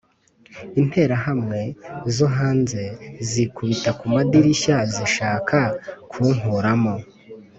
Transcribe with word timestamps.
Interahamwe 0.81 1.61
zohanze 2.15 2.81
zikubita 3.29 3.89
ku 3.99 4.05
madirishya 4.13 4.77
zishaka 4.93 5.59
ku 6.11 6.21
nkuramo 6.37 6.95